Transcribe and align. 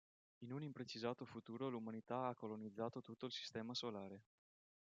In 0.39 0.51
un 0.51 0.63
imprecisato 0.63 1.25
futuro 1.25 1.69
l'umanità 1.69 2.25
ha 2.25 2.33
colonizzato 2.33 3.01
tutto 3.01 3.27
il 3.27 3.31
sistema 3.31 3.75
solare. 3.75 4.23